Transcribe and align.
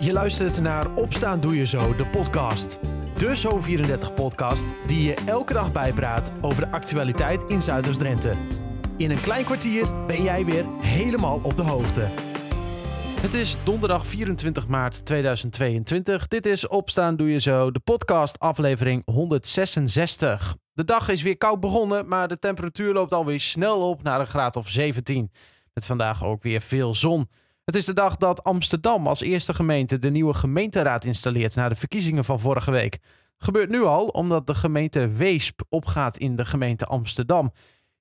Je 0.00 0.12
luistert 0.12 0.60
naar 0.60 0.94
Opstaan 0.94 1.40
Doe 1.40 1.56
Je 1.56 1.66
Zo, 1.66 1.96
de 1.96 2.06
podcast. 2.06 2.78
De 3.16 3.36
Zo34-podcast 3.36 4.74
die 4.86 5.02
je 5.02 5.14
elke 5.26 5.52
dag 5.52 5.72
bijpraat 5.72 6.32
over 6.40 6.64
de 6.64 6.70
actualiteit 6.70 7.42
in 7.42 7.62
Zuiders-Drenthe. 7.62 8.34
In 8.96 9.10
een 9.10 9.20
klein 9.20 9.44
kwartier 9.44 10.06
ben 10.06 10.22
jij 10.22 10.44
weer 10.44 10.64
helemaal 10.80 11.40
op 11.42 11.56
de 11.56 11.62
hoogte. 11.62 12.00
Het 13.20 13.34
is 13.34 13.56
donderdag 13.64 14.06
24 14.06 14.66
maart 14.66 15.06
2022. 15.06 16.28
Dit 16.28 16.46
is 16.46 16.68
Opstaan 16.68 17.16
Doe 17.16 17.32
Je 17.32 17.40
Zo, 17.40 17.70
de 17.70 17.80
podcast 17.80 18.38
aflevering 18.38 19.02
166. 19.04 20.56
De 20.72 20.84
dag 20.84 21.08
is 21.08 21.22
weer 21.22 21.36
koud 21.36 21.60
begonnen, 21.60 22.08
maar 22.08 22.28
de 22.28 22.38
temperatuur 22.38 22.92
loopt 22.92 23.12
alweer 23.12 23.40
snel 23.40 23.90
op 23.90 24.02
naar 24.02 24.20
een 24.20 24.26
graad 24.26 24.56
of 24.56 24.68
17. 24.68 25.32
Met 25.74 25.86
vandaag 25.86 26.24
ook 26.24 26.42
weer 26.42 26.60
veel 26.60 26.94
zon. 26.94 27.28
Het 27.68 27.76
is 27.76 27.84
de 27.84 27.92
dag 27.92 28.16
dat 28.16 28.44
Amsterdam 28.44 29.06
als 29.06 29.20
eerste 29.20 29.54
gemeente 29.54 29.98
de 29.98 30.10
nieuwe 30.10 30.34
gemeenteraad 30.34 31.04
installeert 31.04 31.54
na 31.54 31.68
de 31.68 31.74
verkiezingen 31.74 32.24
van 32.24 32.40
vorige 32.40 32.70
week. 32.70 32.98
Gebeurt 33.38 33.70
nu 33.70 33.82
al 33.82 34.06
omdat 34.06 34.46
de 34.46 34.54
gemeente 34.54 35.08
Weesp 35.08 35.60
opgaat 35.68 36.16
in 36.18 36.36
de 36.36 36.44
gemeente 36.44 36.86
Amsterdam. 36.86 37.52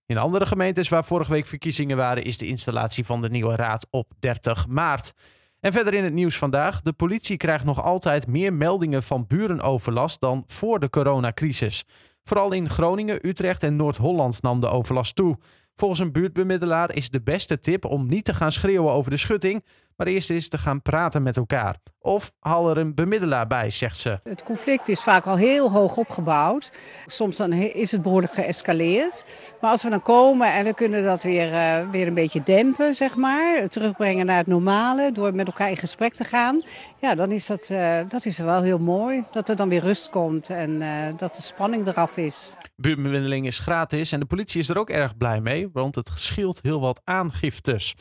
In 0.06 0.18
andere 0.18 0.46
gemeentes 0.46 0.90
waar 0.90 1.06
vorige 1.06 1.32
week 1.32 1.46
verkiezingen 1.46 1.98
waren, 1.98 2.24
is 2.24 2.38
de 2.38 2.48
installatie 2.48 3.06
van 3.06 3.22
de 3.22 3.30
nieuwe 3.30 3.56
raad 3.56 3.88
op 3.90 4.12
30 4.20 4.68
maart. 4.68 5.14
En 5.60 5.72
verder 5.72 5.94
in 5.94 6.04
het 6.04 6.14
nieuws 6.14 6.38
vandaag: 6.38 6.82
de 6.82 6.94
politie 6.94 7.38
krijgt 7.38 7.66
nog 7.66 7.84
altijd 7.84 8.28
meer 8.28 8.54
meldingen 8.54 9.04
van 9.04 9.26
burenoverlast 9.28 10.20
dan 10.20 10.44
voor 10.46 10.80
de 10.80 10.90
coronacrisis. 10.90 11.84
Vooral 12.24 12.52
in 12.52 12.70
Groningen, 12.70 13.28
Utrecht 13.28 13.64
en 13.64 13.76
Noord-Holland 13.76 14.42
nam 14.42 14.60
de 14.60 14.68
overlast 14.68 15.16
toe. 15.16 15.38
Volgens 15.80 16.00
een 16.00 16.12
buurtbemiddelaar 16.12 16.96
is 16.96 17.10
de 17.10 17.22
beste 17.22 17.60
tip 17.60 17.86
om 17.86 18.08
niet 18.08 18.26
te 18.26 18.34
gaan 18.34 18.52
schreeuwen 18.52 18.92
over 18.92 19.12
de 19.12 19.18
schutting, 19.18 19.64
maar 19.98 20.08
eerst 20.08 20.30
eens 20.30 20.48
te 20.48 20.58
gaan 20.58 20.82
praten 20.82 21.24
met 21.24 21.38
elkaar. 21.38 21.76
Of 22.00 22.32
haal 22.40 22.70
er 22.70 22.78
een 22.78 22.96
bemiddelaar 22.96 23.48
bij, 23.48 23.70
zegt 23.70 23.98
ze. 23.98 24.20
Het 24.24 24.44
conflict 24.44 24.88
is 24.88 25.04
vaak 25.04 25.26
al 25.28 25.36
heel 25.36 25.72
hoog 25.72 25.98
opgebouwd. 25.98 26.72
Soms 27.06 27.38
dan 27.38 27.54
is 27.54 27.92
het 27.92 28.02
behoorlijk 28.02 28.34
geëscaleerd. 28.34 29.26
Maar 29.62 29.72
als 29.72 29.84
we 29.84 29.90
dan 29.90 30.02
komen 30.02 30.54
en 30.54 30.66
we 30.66 30.74
kunnen 30.74 31.04
dat 31.04 31.24
weer, 31.24 31.52
uh, 31.52 31.90
weer 31.90 32.08
een 32.08 32.14
beetje 32.14 32.44
dempen, 32.44 32.96
zeg 32.96 33.16
maar. 33.16 33.68
Terugbrengen 33.68 34.26
naar 34.26 34.38
het 34.38 34.48
normale 34.48 35.12
door 35.12 35.36
met 35.36 35.48
elkaar 35.48 35.70
in 35.70 35.78
gesprek 35.78 36.14
te 36.14 36.24
gaan. 36.24 36.62
Ja, 37.00 37.16
dan 37.16 37.32
is 37.32 37.46
dat, 37.46 37.70
uh, 37.72 38.00
dat 38.08 38.26
is 38.26 38.38
wel 38.38 38.62
heel 38.62 38.80
mooi. 38.80 39.24
Dat 39.32 39.50
er 39.50 39.56
dan 39.56 39.70
weer 39.70 39.82
rust 39.82 40.10
komt 40.10 40.50
en 40.50 40.82
uh, 40.82 40.88
dat 41.16 41.36
de 41.36 41.42
spanning 41.42 41.88
eraf 41.88 42.18
is. 42.18 42.56
Buurtbemiddeling 42.76 43.46
is 43.46 43.60
gratis 43.60 44.12
en 44.12 44.20
de 44.20 44.26
politie 44.26 44.60
is 44.60 44.70
er 44.70 44.78
ook 44.78 44.90
erg 44.90 45.18
blij 45.18 45.42
mee, 45.42 45.70
want 45.74 45.96
het 45.96 46.10
scheelt 46.14 46.60
heel 46.62 46.80
wat 46.80 47.02
aangiftes. 47.04 47.96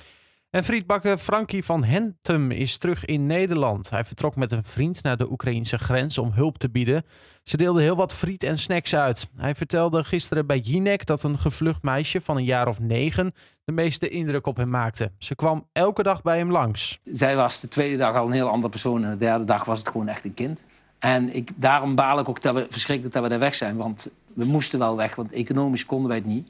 En 0.56 0.64
frietbakker 0.64 1.18
Frankie 1.18 1.64
van 1.64 1.84
Hentum 1.84 2.50
is 2.50 2.78
terug 2.78 3.04
in 3.04 3.26
Nederland. 3.26 3.90
Hij 3.90 4.04
vertrok 4.04 4.36
met 4.36 4.52
een 4.52 4.64
vriend 4.64 5.02
naar 5.02 5.16
de 5.16 5.30
Oekraïnse 5.30 5.78
grens 5.78 6.18
om 6.18 6.30
hulp 6.32 6.58
te 6.58 6.70
bieden. 6.70 7.04
Ze 7.42 7.56
deelden 7.56 7.82
heel 7.82 7.96
wat 7.96 8.12
friet 8.12 8.42
en 8.42 8.58
snacks 8.58 8.94
uit. 8.94 9.28
Hij 9.36 9.54
vertelde 9.54 10.04
gisteren 10.04 10.46
bij 10.46 10.58
Jinek 10.58 11.06
dat 11.06 11.22
een 11.22 11.38
gevlucht 11.38 11.82
meisje 11.82 12.20
van 12.20 12.36
een 12.36 12.44
jaar 12.44 12.68
of 12.68 12.80
negen 12.80 13.34
de 13.64 13.72
meeste 13.72 14.08
indruk 14.08 14.46
op 14.46 14.56
hem 14.56 14.70
maakte. 14.70 15.12
Ze 15.18 15.34
kwam 15.34 15.68
elke 15.72 16.02
dag 16.02 16.22
bij 16.22 16.38
hem 16.38 16.50
langs. 16.50 17.00
Zij 17.04 17.36
was 17.36 17.60
de 17.60 17.68
tweede 17.68 17.96
dag 17.96 18.16
al 18.16 18.26
een 18.26 18.32
heel 18.32 18.48
andere 18.48 18.68
persoon 18.68 19.04
en 19.04 19.10
de 19.10 19.16
derde 19.16 19.44
dag 19.44 19.64
was 19.64 19.78
het 19.78 19.88
gewoon 19.88 20.08
echt 20.08 20.24
een 20.24 20.34
kind. 20.34 20.64
En 20.98 21.34
ik, 21.34 21.50
daarom 21.56 21.94
baal 21.94 22.18
ik 22.18 22.28
ook 22.28 22.42
dat 22.42 22.54
we, 22.54 22.66
verschrikkelijk 22.70 23.14
dat 23.14 23.22
we 23.22 23.28
daar 23.28 23.38
weg 23.38 23.54
zijn. 23.54 23.76
Want 23.76 24.10
we 24.34 24.44
moesten 24.44 24.78
wel 24.78 24.96
weg, 24.96 25.14
want 25.14 25.32
economisch 25.32 25.86
konden 25.86 26.08
wij 26.08 26.18
het 26.18 26.26
niet. 26.26 26.48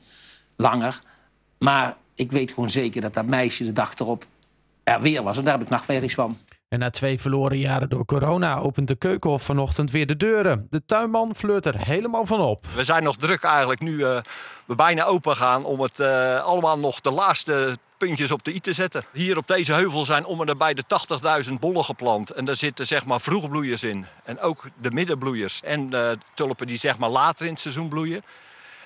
Langer. 0.56 1.00
Maar 1.58 1.96
ik 2.16 2.32
weet 2.32 2.52
gewoon 2.52 2.70
zeker 2.70 3.00
dat 3.00 3.14
dat 3.14 3.26
meisje 3.26 3.64
de 3.64 3.72
dag 3.72 3.94
erop 3.94 4.24
er 4.84 5.00
weer 5.00 5.22
was. 5.22 5.38
En 5.38 5.44
daar 5.44 5.52
heb 5.52 5.62
ik 5.62 5.68
nachtmerries 5.68 6.14
van. 6.14 6.38
En 6.68 6.78
na 6.78 6.90
twee 6.90 7.20
verloren 7.20 7.58
jaren 7.58 7.88
door 7.88 8.04
corona 8.04 8.58
opent 8.58 8.88
de 8.88 8.96
Keukenhof 8.96 9.42
vanochtend 9.42 9.90
weer 9.90 10.06
de 10.06 10.16
deuren. 10.16 10.66
De 10.70 10.82
tuinman 10.86 11.34
flirt 11.34 11.66
er 11.66 11.78
helemaal 11.78 12.26
van 12.26 12.40
op. 12.40 12.66
We 12.74 12.84
zijn 12.84 13.02
nog 13.02 13.16
druk 13.16 13.42
eigenlijk 13.42 13.80
nu 13.80 13.92
uh, 13.92 14.20
we 14.64 14.74
bijna 14.74 15.04
open 15.04 15.36
gaan 15.36 15.64
om 15.64 15.80
het 15.80 15.98
uh, 15.98 16.42
allemaal 16.44 16.78
nog 16.78 17.00
de 17.00 17.10
laatste 17.10 17.76
puntjes 17.98 18.30
op 18.30 18.44
de 18.44 18.54
i 18.54 18.60
te 18.60 18.72
zetten. 18.72 19.04
Hier 19.12 19.36
op 19.36 19.46
deze 19.46 19.72
heuvel 19.72 20.04
zijn 20.04 20.24
om 20.24 20.42
en 20.42 20.58
bij 20.58 20.74
de 20.74 20.84
80.000 21.48 21.52
bollen 21.60 21.84
geplant. 21.84 22.30
En 22.30 22.44
daar 22.44 22.56
zitten 22.56 22.86
zeg 22.86 23.04
maar 23.04 23.20
vroegbloeiers 23.20 23.82
in. 23.82 24.06
En 24.24 24.40
ook 24.40 24.64
de 24.76 24.90
middenbloeiers 24.90 25.62
en 25.62 25.94
uh, 25.94 26.10
tulpen 26.34 26.66
die 26.66 26.78
zeg 26.78 26.98
maar 26.98 27.10
later 27.10 27.46
in 27.46 27.52
het 27.52 27.60
seizoen 27.60 27.88
bloeien. 27.88 28.22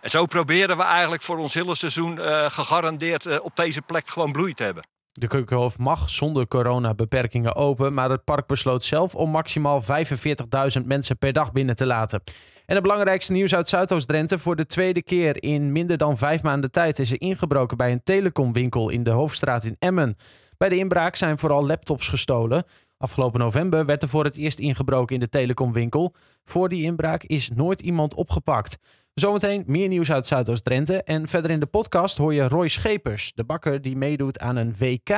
En 0.00 0.10
zo 0.10 0.26
proberen 0.26 0.76
we 0.76 0.82
eigenlijk 0.82 1.22
voor 1.22 1.38
ons 1.38 1.54
hele 1.54 1.74
seizoen 1.74 2.18
uh, 2.18 2.50
gegarandeerd 2.50 3.26
uh, 3.26 3.44
op 3.44 3.56
deze 3.56 3.82
plek 3.82 4.10
gewoon 4.10 4.32
bloei 4.32 4.54
te 4.54 4.62
hebben. 4.62 4.82
De 5.12 5.26
Keukenhof 5.26 5.78
mag 5.78 6.08
zonder 6.08 6.48
coronabeperkingen 6.48 7.54
open, 7.54 7.94
maar 7.94 8.10
het 8.10 8.24
park 8.24 8.46
besloot 8.46 8.82
zelf 8.82 9.14
om 9.14 9.30
maximaal 9.30 9.82
45.000 9.82 10.84
mensen 10.84 11.18
per 11.18 11.32
dag 11.32 11.52
binnen 11.52 11.76
te 11.76 11.86
laten. 11.86 12.22
En 12.66 12.74
het 12.74 12.82
belangrijkste 12.82 13.32
nieuws 13.32 13.54
uit 13.54 13.68
Zuidoost-Drenthe. 13.68 14.38
Voor 14.38 14.56
de 14.56 14.66
tweede 14.66 15.02
keer 15.02 15.42
in 15.42 15.72
minder 15.72 15.96
dan 15.96 16.16
vijf 16.16 16.42
maanden 16.42 16.70
tijd 16.70 16.98
is 16.98 17.10
er 17.10 17.20
ingebroken 17.20 17.76
bij 17.76 17.92
een 17.92 18.02
telecomwinkel 18.02 18.88
in 18.88 19.02
de 19.02 19.10
Hoofdstraat 19.10 19.64
in 19.64 19.76
Emmen. 19.78 20.16
Bij 20.56 20.68
de 20.68 20.76
inbraak 20.76 21.16
zijn 21.16 21.38
vooral 21.38 21.66
laptops 21.66 22.08
gestolen. 22.08 22.64
Afgelopen 22.98 23.40
november 23.40 23.86
werd 23.86 24.02
er 24.02 24.08
voor 24.08 24.24
het 24.24 24.36
eerst 24.36 24.58
ingebroken 24.58 25.14
in 25.14 25.20
de 25.20 25.28
telecomwinkel. 25.28 26.14
Voor 26.44 26.68
die 26.68 26.82
inbraak 26.82 27.22
is 27.22 27.50
nooit 27.54 27.80
iemand 27.80 28.14
opgepakt. 28.14 28.78
Zometeen 29.20 29.64
meer 29.66 29.88
nieuws 29.88 30.12
uit 30.12 30.26
Zuidoost-Drenthe. 30.26 31.02
En 31.02 31.28
verder 31.28 31.50
in 31.50 31.60
de 31.60 31.66
podcast 31.66 32.18
hoor 32.18 32.34
je 32.34 32.48
Roy 32.48 32.68
Schepers, 32.68 33.32
de 33.34 33.44
bakker 33.44 33.82
die 33.82 33.96
meedoet 33.96 34.38
aan 34.38 34.56
een 34.56 34.74
WK. 34.78 35.08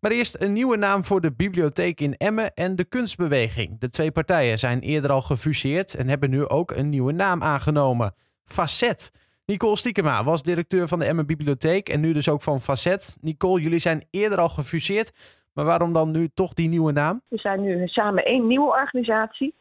Maar 0.00 0.10
eerst 0.10 0.40
een 0.40 0.52
nieuwe 0.52 0.76
naam 0.76 1.04
voor 1.04 1.20
de 1.20 1.32
bibliotheek 1.32 2.00
in 2.00 2.14
Emmen 2.16 2.54
en 2.54 2.76
de 2.76 2.84
kunstbeweging. 2.84 3.80
De 3.80 3.88
twee 3.88 4.10
partijen 4.10 4.58
zijn 4.58 4.80
eerder 4.80 5.10
al 5.10 5.22
gefuseerd 5.22 5.94
en 5.94 6.08
hebben 6.08 6.30
nu 6.30 6.48
ook 6.48 6.70
een 6.70 6.88
nieuwe 6.88 7.12
naam 7.12 7.42
aangenomen. 7.42 8.14
Facet. 8.44 9.12
Nicole 9.46 9.76
Stiekema 9.76 10.24
was 10.24 10.42
directeur 10.42 10.88
van 10.88 10.98
de 10.98 11.04
Emmen 11.04 11.26
Bibliotheek 11.26 11.88
en 11.88 12.00
nu 12.00 12.12
dus 12.12 12.28
ook 12.28 12.42
van 12.42 12.60
Facet. 12.60 13.16
Nicole, 13.20 13.62
jullie 13.62 13.78
zijn 13.78 14.04
eerder 14.10 14.38
al 14.38 14.48
gefuseerd, 14.48 15.12
maar 15.52 15.64
waarom 15.64 15.92
dan 15.92 16.10
nu 16.10 16.28
toch 16.34 16.52
die 16.52 16.68
nieuwe 16.68 16.92
naam? 16.92 17.22
We 17.28 17.38
zijn 17.38 17.62
nu 17.62 17.86
samen 17.86 18.24
één 18.24 18.46
nieuwe 18.46 18.70
organisatie. 18.70 19.54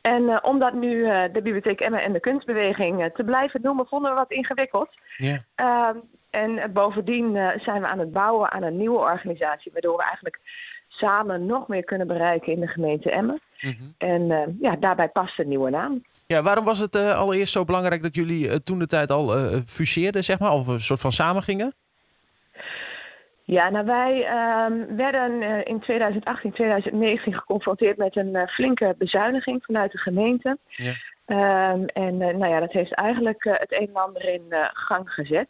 En 0.00 0.22
uh, 0.22 0.38
omdat 0.42 0.72
nu 0.72 0.96
uh, 0.96 1.22
de 1.32 1.42
Bibliotheek 1.42 1.80
Emmen 1.80 2.02
en 2.02 2.12
de 2.12 2.20
kunstbeweging 2.20 3.00
uh, 3.00 3.06
te 3.06 3.24
blijven 3.24 3.60
noemen, 3.62 3.86
vonden 3.86 4.10
we 4.10 4.16
wat 4.16 4.30
ingewikkeld. 4.30 4.88
Yeah. 5.16 5.96
en 6.30 6.72
bovendien 6.72 7.52
zijn 7.56 7.80
we 7.80 7.86
aan 7.86 7.98
het 7.98 8.12
bouwen 8.12 8.50
aan 8.50 8.62
een 8.62 8.76
nieuwe 8.76 8.98
organisatie, 8.98 9.72
waardoor 9.72 9.96
we 9.96 10.02
eigenlijk 10.02 10.40
samen 10.88 11.46
nog 11.46 11.68
meer 11.68 11.84
kunnen 11.84 12.06
bereiken 12.06 12.52
in 12.52 12.60
de 12.60 12.66
gemeente 12.66 13.10
Emmen. 13.10 13.40
Mm 13.60 13.76
-hmm. 13.78 13.94
En 13.98 14.56
ja, 14.60 14.76
daarbij 14.76 15.08
past 15.08 15.38
een 15.38 15.48
nieuwe 15.48 15.70
naam. 15.70 16.02
Ja, 16.26 16.42
waarom 16.42 16.64
was 16.64 16.78
het 16.78 16.96
allereerst 16.96 17.52
zo 17.52 17.64
belangrijk 17.64 18.02
dat 18.02 18.14
jullie 18.14 18.62
toen 18.62 18.78
de 18.78 18.86
tijd 18.86 19.10
al 19.10 19.28
fuseerden, 19.66 20.24
zeg 20.24 20.38
maar, 20.38 20.52
of 20.52 20.66
een 20.66 20.80
soort 20.80 21.00
van 21.00 21.12
samengingen? 21.12 21.74
Ja, 23.50 23.70
nou 23.70 23.86
wij 23.86 24.16
um, 24.66 24.96
werden 24.96 25.42
uh, 25.42 25.58
in 25.64 25.80
2018, 25.80 26.52
2019 26.52 27.34
geconfronteerd 27.34 27.96
met 27.96 28.16
een 28.16 28.34
uh, 28.34 28.46
flinke 28.46 28.94
bezuiniging 28.98 29.64
vanuit 29.64 29.92
de 29.92 29.98
gemeente. 29.98 30.58
Ja. 30.66 30.92
Um, 31.72 31.86
en 31.86 32.14
uh, 32.14 32.26
nou 32.26 32.46
ja, 32.46 32.60
dat 32.60 32.72
heeft 32.72 32.92
eigenlijk 32.92 33.44
het 33.44 33.72
een 33.72 33.88
en 33.88 33.94
ander 33.94 34.28
in 34.28 34.44
gang 34.72 35.10
gezet. 35.10 35.48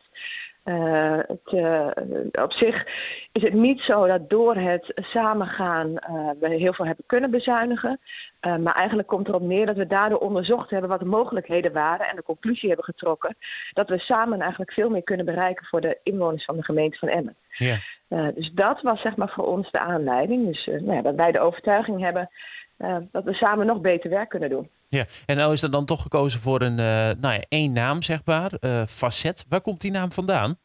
Het, 1.26 2.42
op 2.42 2.52
zich 2.52 2.86
is 3.32 3.42
het 3.42 3.52
niet 3.52 3.80
zo 3.80 4.06
dat 4.06 4.30
door 4.30 4.56
het 4.56 4.92
samengaan 4.94 5.94
we 6.40 6.48
heel 6.48 6.72
veel 6.72 6.86
hebben 6.86 7.04
kunnen 7.06 7.30
bezuinigen. 7.30 8.00
maar 8.40 8.74
eigenlijk 8.74 9.08
komt 9.08 9.28
erop 9.28 9.42
neer 9.42 9.66
dat 9.66 9.76
we 9.76 9.86
daardoor 9.86 10.18
onderzocht 10.18 10.70
hebben 10.70 10.90
wat 10.90 11.00
de 11.00 11.06
mogelijkheden 11.06 11.72
waren 11.72 12.08
en 12.08 12.16
de 12.16 12.22
conclusie 12.22 12.68
hebben 12.68 12.84
getrokken 12.84 13.36
dat 13.72 13.88
we 13.88 13.98
samen 13.98 14.40
eigenlijk 14.40 14.72
veel 14.72 14.90
meer 14.90 15.02
kunnen 15.02 15.26
bereiken 15.26 15.66
voor 15.66 15.80
de 15.80 15.98
inwoners 16.02 16.44
van 16.44 16.56
de 16.56 16.64
gemeente 16.64 16.98
van 16.98 17.08
Emmen. 17.08 17.36
Ja. 17.56 17.78
Uh, 18.08 18.28
dus 18.34 18.50
dat 18.54 18.82
was 18.82 19.00
zeg 19.00 19.16
maar 19.16 19.28
voor 19.28 19.46
ons 19.46 19.70
de 19.70 19.78
aanleiding. 19.78 20.46
Dus 20.46 20.66
uh, 20.66 20.80
nou 20.80 20.94
ja, 20.94 21.02
dat 21.02 21.14
wij 21.14 21.32
de 21.32 21.40
overtuiging 21.40 22.00
hebben 22.00 22.30
uh, 22.78 22.96
dat 23.12 23.24
we 23.24 23.34
samen 23.34 23.66
nog 23.66 23.80
beter 23.80 24.10
werk 24.10 24.28
kunnen 24.28 24.50
doen. 24.50 24.68
Ja, 24.90 25.04
en 25.26 25.36
nou 25.36 25.52
is 25.52 25.62
er 25.62 25.70
dan 25.70 25.84
toch 25.84 26.02
gekozen 26.02 26.40
voor 26.40 26.60
een, 26.60 26.74
nou 27.20 27.34
ja, 27.34 27.40
één 27.48 27.72
naam, 27.72 28.02
zeg 28.02 28.20
maar, 28.24 28.50
Facet. 28.88 29.44
Waar 29.48 29.60
komt 29.60 29.80
die 29.80 29.90
naam 29.90 30.12
vandaan? 30.12 30.58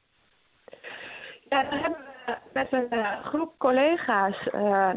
Ja, 1.49 1.63
daar 1.63 1.79
hebben 1.81 1.99
we 2.25 2.37
met 2.53 2.67
een 2.71 2.89
groep 3.23 3.53
collega's 3.57 4.47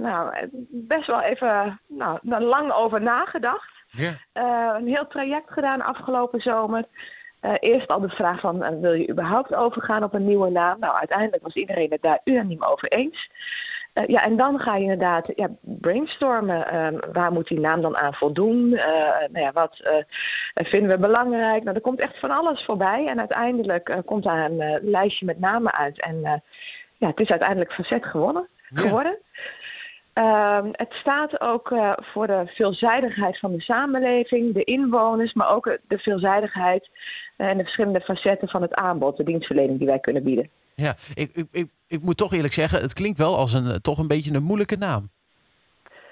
nou, 0.00 0.48
best 0.70 1.06
wel 1.06 1.20
even 1.20 1.80
nou, 1.86 2.18
lang 2.40 2.72
over 2.72 3.02
nagedacht. 3.02 3.72
Ja. 3.90 4.18
een 4.76 4.86
heel 4.86 5.06
traject 5.06 5.52
gedaan 5.52 5.82
afgelopen 5.82 6.40
zomer. 6.40 6.84
Uh, 7.42 7.54
eerst 7.60 7.88
al 7.88 8.00
de 8.00 8.08
vraag 8.08 8.40
van, 8.40 8.62
uh, 8.62 8.80
wil 8.80 8.92
je 8.92 9.10
überhaupt 9.10 9.54
overgaan 9.54 10.02
op 10.02 10.14
een 10.14 10.26
nieuwe 10.26 10.50
naam? 10.50 10.78
Nou, 10.78 10.96
uiteindelijk 10.96 11.42
was 11.42 11.54
iedereen 11.54 11.90
het 11.90 12.02
daar 12.02 12.20
unaniem 12.24 12.64
over 12.64 12.88
eens. 12.88 13.30
Uh, 13.94 14.06
ja, 14.06 14.22
en 14.22 14.36
dan 14.36 14.58
ga 14.58 14.74
je 14.76 14.82
inderdaad 14.82 15.32
ja, 15.34 15.48
brainstormen. 15.60 16.66
waar 17.12 17.32
moet 17.32 17.48
die 17.48 17.60
naam 17.60 17.80
dan 17.80 17.96
aan 17.96 18.14
voldoen? 18.14 18.68
nou 18.68 19.38
ja, 19.40 19.52
wat 19.52 19.82
vinden 20.54 20.90
we 20.90 20.98
belangrijk? 20.98 21.62
Nou, 21.62 21.76
er 21.76 21.82
komt 21.82 22.00
echt 22.00 22.18
van 22.18 22.30
alles 22.30 22.64
voorbij. 22.64 23.06
En 23.06 23.18
uiteindelijk 23.18 24.02
komt 24.04 24.24
daar 24.24 24.44
een 24.50 24.78
lijstje 24.82 25.26
met 25.26 25.38
namen 25.40 25.72
uit. 25.74 26.02
En 26.02 26.42
ja, 26.96 27.06
het 27.06 27.20
is 27.20 27.28
uiteindelijk 27.30 27.72
Facet 27.72 28.04
gewonnen, 28.04 28.48
Ja. 28.68 28.80
geworden. 28.80 29.18
Ehm, 30.18 30.68
het 30.72 30.92
staat 30.92 31.40
ook 31.40 31.70
uh, 31.70 31.92
voor 31.96 32.26
de 32.26 32.42
veelzijdigheid 32.46 33.38
van 33.38 33.52
de 33.52 33.60
samenleving, 33.60 34.54
de 34.54 34.64
inwoners, 34.64 35.32
maar 35.32 35.54
ook 35.54 35.78
de 35.88 35.98
veelzijdigheid 35.98 36.90
en 37.36 37.56
de 37.56 37.62
verschillende 37.62 38.00
facetten 38.00 38.48
van 38.48 38.62
het 38.62 38.74
aanbod, 38.74 39.16
de 39.16 39.24
dienstverlening 39.24 39.78
die 39.78 39.86
wij 39.86 39.98
kunnen 39.98 40.22
bieden. 40.22 40.50
Ja, 40.74 40.96
ik, 41.14 41.30
ik, 41.34 41.46
ik, 41.50 41.68
ik 41.86 42.02
moet 42.02 42.16
toch 42.16 42.32
eerlijk 42.32 42.52
zeggen, 42.52 42.80
het 42.80 42.92
klinkt 42.92 43.18
wel 43.18 43.36
als 43.36 43.52
een 43.52 43.80
toch 43.80 43.98
een 43.98 44.08
beetje 44.08 44.34
een 44.34 44.42
moeilijke 44.42 44.76
naam. 44.76 45.10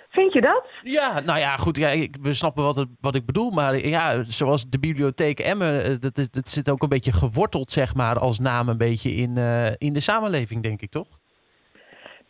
Vind 0.09 0.33
je 0.33 0.41
dat? 0.41 0.65
Ja, 0.83 1.21
nou 1.21 1.39
ja, 1.39 1.57
goed. 1.57 1.77
Ja, 1.77 1.89
ik, 1.89 2.17
we 2.23 2.33
snappen 2.33 2.65
wat, 2.65 2.77
het, 2.77 2.89
wat 3.01 3.15
ik 3.15 3.27
bedoel. 3.27 3.51
Maar 3.51 3.87
ja, 3.87 4.23
zoals 4.23 4.69
de 4.69 4.79
bibliotheek 4.79 5.41
Emmen, 5.41 6.01
dat, 6.01 6.15
dat 6.31 6.49
zit 6.49 6.71
ook 6.71 6.83
een 6.83 6.89
beetje 6.89 7.13
geworteld, 7.13 7.71
zeg 7.71 7.95
maar, 7.95 8.19
als 8.19 8.39
naam 8.39 8.69
een 8.69 8.79
beetje 8.79 9.11
in, 9.11 9.37
uh, 9.37 9.71
in 9.79 9.93
de 9.93 10.01
samenleving, 10.01 10.63
denk 10.63 10.83
ik, 10.83 10.91
toch? 10.91 11.09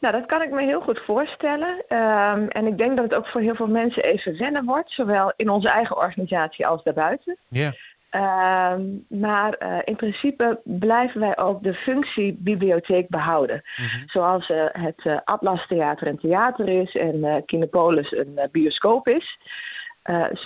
Nou, 0.00 0.14
dat 0.14 0.26
kan 0.26 0.42
ik 0.42 0.50
me 0.50 0.62
heel 0.62 0.80
goed 0.80 1.00
voorstellen. 1.04 1.68
Um, 1.68 2.48
en 2.48 2.66
ik 2.66 2.78
denk 2.78 2.96
dat 2.96 3.04
het 3.04 3.14
ook 3.14 3.26
voor 3.26 3.40
heel 3.40 3.54
veel 3.54 3.66
mensen 3.66 4.02
even 4.02 4.38
wennen 4.38 4.64
wordt, 4.64 4.90
zowel 4.90 5.32
in 5.36 5.48
onze 5.48 5.68
eigen 5.68 5.96
organisatie 5.96 6.66
als 6.66 6.82
daarbuiten. 6.82 7.36
Ja. 7.48 7.72
Uh, 8.10 8.74
maar 9.08 9.56
uh, 9.62 9.78
in 9.84 9.96
principe 9.96 10.60
blijven 10.64 11.20
wij 11.20 11.38
ook 11.38 11.62
de 11.62 11.74
functie 11.74 12.36
bibliotheek 12.38 13.08
behouden. 13.08 13.62
Mhm. 13.76 14.06
Zoals 14.06 14.48
uh, 14.48 14.64
het 14.72 15.20
Atlas 15.24 15.66
Theater 15.66 16.06
een 16.06 16.18
theater 16.18 16.68
is 16.68 16.94
en 16.94 17.42
Kinepolis 17.46 18.12
een 18.12 18.38
bioscoop 18.52 19.08
is. 19.08 19.38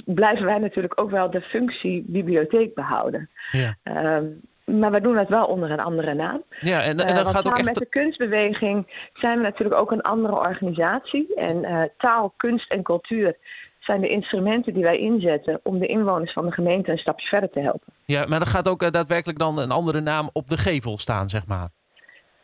blijven 0.04 0.44
wij 0.44 0.58
natuurlijk 0.58 1.00
ook 1.00 1.10
wel 1.10 1.30
de 1.30 1.40
functie 1.40 2.04
bibliotheek 2.06 2.74
behouden. 2.74 3.30
Ja. 3.52 3.74
Ehm, 3.82 4.26
maar 4.64 4.90
we 4.90 5.00
doen 5.00 5.14
dat 5.14 5.28
wel 5.28 5.44
onder 5.44 5.70
een 5.70 5.80
andere 5.80 6.14
naam. 6.14 6.42
Ja, 6.60 6.82
en, 6.82 7.00
en 7.00 7.14
dat 7.14 7.24
want 7.24 7.36
gaat 7.36 7.46
ook 7.46 7.56
samen 7.56 7.68
echt... 7.68 7.78
met 7.78 7.90
de 7.92 7.98
kunstbeweging 7.98 9.08
zijn 9.14 9.36
we 9.36 9.42
natuurlijk 9.42 9.80
ook 9.80 9.90
een 9.90 10.02
andere 10.02 10.34
organisatie. 10.34 11.34
En 11.34 11.90
taal, 11.98 12.32
kunst 12.36 12.72
en 12.72 12.82
cultuur 12.82 13.36
zijn 13.80 14.00
de 14.00 14.08
instrumenten 14.08 14.74
die 14.74 14.82
wij 14.82 14.98
inzetten 14.98 15.60
om 15.62 15.78
de 15.78 15.86
inwoners 15.86 16.32
van 16.32 16.46
de 16.46 16.52
gemeente 16.52 16.90
een 16.90 16.98
stapje 16.98 17.26
verder 17.26 17.50
te 17.50 17.60
helpen. 17.60 17.92
Ja, 18.04 18.26
maar 18.26 18.40
er 18.40 18.46
gaat 18.46 18.68
ook 18.68 18.82
uh, 18.82 18.90
daadwerkelijk 18.90 19.38
dan 19.38 19.58
een 19.58 19.70
andere 19.70 20.00
naam 20.00 20.30
op 20.32 20.48
de 20.48 20.56
gevel 20.56 20.98
staan, 20.98 21.28
zeg 21.28 21.46
maar. 21.46 21.68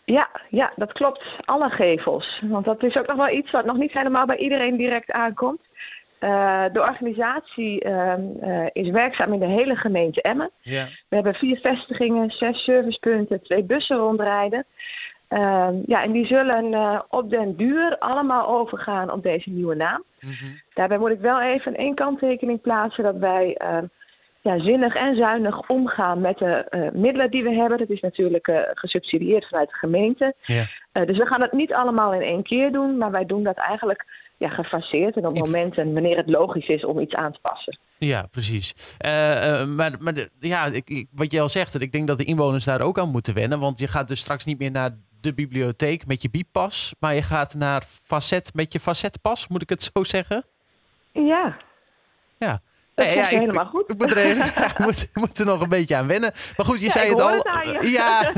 Ja, 0.05 0.29
ja, 0.51 0.73
dat 0.77 0.93
klopt. 0.93 1.23
Alle 1.45 1.69
gevels. 1.69 2.43
Want 2.43 2.65
dat 2.65 2.83
is 2.83 2.97
ook 2.97 3.07
nog 3.07 3.17
wel 3.17 3.31
iets 3.31 3.51
wat 3.51 3.65
nog 3.65 3.77
niet 3.77 3.93
helemaal 3.93 4.27
bij 4.27 4.37
iedereen 4.37 4.77
direct 4.77 5.11
aankomt. 5.11 5.61
Uh, 6.21 6.65
de 6.73 6.81
organisatie 6.81 7.85
uh, 7.85 8.15
uh, 8.43 8.67
is 8.73 8.91
werkzaam 8.91 9.33
in 9.33 9.39
de 9.39 9.47
hele 9.47 9.77
gemeente 9.77 10.23
Emmen. 10.23 10.51
We 11.09 11.15
hebben 11.17 11.35
vier 11.35 11.59
vestigingen, 11.63 12.31
zes 12.31 12.65
servicepunten, 12.65 13.43
twee 13.43 13.63
bussen 13.63 13.97
rondrijden. 13.97 14.65
Uh, 15.31 15.69
ja, 15.87 16.03
en 16.03 16.13
die 16.13 16.27
zullen 16.27 16.73
uh, 16.73 17.01
op 17.09 17.31
den 17.31 17.57
duur 17.57 17.99
allemaal 17.99 18.49
overgaan 18.49 19.13
op 19.13 19.23
deze 19.23 19.51
nieuwe 19.51 19.75
naam. 19.75 20.03
Mm 20.21 20.33
-hmm. 20.33 20.61
Daarbij 20.75 20.99
moet 20.99 21.11
ik 21.11 21.21
wel 21.21 21.41
even 21.41 21.75
één 21.75 21.95
kanttekening 21.95 22.61
plaatsen 22.61 23.05
dat 23.05 23.17
wij 23.17 23.61
uh, 23.63 23.79
ja, 24.41 24.59
zinnig 24.59 24.95
en 24.95 25.17
zuinig 25.17 25.69
omgaan 25.69 26.21
met 26.21 26.39
de 26.39 26.91
middelen 26.93 27.31
die 27.31 27.43
we 27.43 27.53
hebben. 27.53 27.79
Dat 27.79 27.91
is 27.91 28.01
natuurlijk 28.01 28.71
gesubsidieerd 28.75 29.49
vanuit 29.49 29.69
de 29.69 29.75
gemeente. 29.75 30.35
Ja. 30.41 30.67
Dus 31.05 31.19
we 31.19 31.27
gaan 31.27 31.43
het 31.43 31.53
niet 31.53 31.73
allemaal 31.73 32.13
in 32.13 32.23
één 32.23 32.43
keer 32.43 32.73
doen, 32.73 32.99
maar 32.99 33.11
wij 33.11 33.27
doen 33.27 33.43
dat 33.43 33.57
eigenlijk 33.57 34.05
ja, 34.37 34.49
gefaseerd 34.49 35.17
en 35.17 35.27
op 35.27 35.39
momenten 35.39 35.93
wanneer 35.93 36.17
het 36.17 36.29
logisch 36.29 36.69
is 36.69 36.85
om 36.85 36.99
iets 36.99 37.15
aan 37.15 37.33
te 37.33 37.39
passen. 37.43 37.79
Ja, 37.99 38.27
precies. 38.31 38.75
Uh, 39.05 39.11
uh, 39.11 39.67
maar 39.67 39.93
maar 39.99 40.15
de, 40.15 40.31
ja, 40.41 40.67
ik, 40.67 40.91
ik, 40.91 41.09
wat 41.13 41.33
je 41.33 41.41
al 41.41 41.49
zegt, 41.49 41.81
ik 41.81 41.93
denk 41.93 42.07
dat 42.07 42.19
de 42.19 42.25
inwoners 42.25 42.65
daar 42.65 42.81
ook 42.81 42.99
aan 42.99 43.11
moeten 43.11 43.35
wennen. 43.35 43.61
Want 43.61 43.81
je 43.81 43.89
gaat 43.89 44.09
dus 44.09 44.21
straks 44.21 44.45
niet 44.45 44.59
meer 44.59 44.71
naar 44.71 44.91
de 45.21 45.35
bibliotheek 45.35 46.07
met 46.07 46.23
je 46.23 46.31
bieppas, 46.31 46.95
maar 46.99 47.15
je 47.15 47.23
gaat 47.23 47.55
naar 47.55 47.83
facet 47.83 48.55
met 48.55 48.73
je 48.73 48.81
facetpas, 48.81 49.49
moet 49.49 49.63
ik 49.63 49.69
het 49.69 49.91
zo 49.93 50.05
zeggen? 50.05 50.45
Ja. 51.13 51.57
Ja. 52.39 52.61
Nee, 52.97 53.17
ja, 53.17 53.29
ik, 53.29 53.39
helemaal 53.39 53.67
goed. 53.67 53.91
Ik 53.91 53.99
moet, 53.99 54.17
er, 54.17 54.27
ik 54.71 54.79
moet, 54.79 55.09
moet, 55.13 55.39
er 55.39 55.47
nog 55.47 55.61
een 55.61 55.69
beetje 55.69 55.97
aan 55.97 56.07
wennen. 56.07 56.33
Maar 56.57 56.67
goed, 56.67 56.79
je 56.79 56.85
ja, 56.85 56.91
zei 56.91 57.09
het 57.09 57.21
al. 57.21 57.31
Het 57.31 57.89
ja, 57.89 58.33